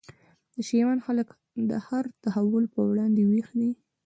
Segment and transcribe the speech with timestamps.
[0.53, 1.27] د شېوان خلک
[1.69, 3.71] د هر تحول پر وړاندي ویښ دي